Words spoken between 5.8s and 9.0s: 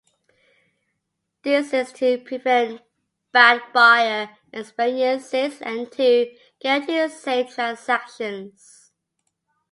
to guarantee safe transactions.